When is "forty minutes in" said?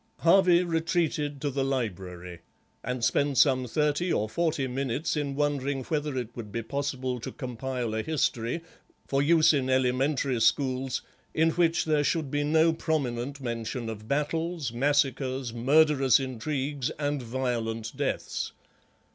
4.27-5.35